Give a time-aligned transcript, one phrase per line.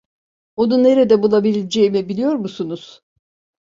[0.55, 3.01] Onu nerede bulabileceğimi biliyor musunuz?